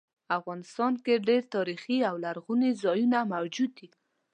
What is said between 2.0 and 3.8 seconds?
او لرغوني ځایونه موجود